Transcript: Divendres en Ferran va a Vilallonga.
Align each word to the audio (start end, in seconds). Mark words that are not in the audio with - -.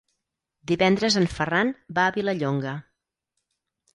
Divendres 0.71 1.17
en 1.19 1.27
Ferran 1.33 1.73
va 1.99 2.05
a 2.07 2.13
Vilallonga. 2.17 2.75